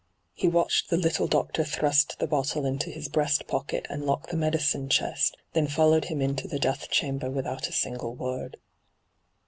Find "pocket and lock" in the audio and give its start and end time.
3.45-4.29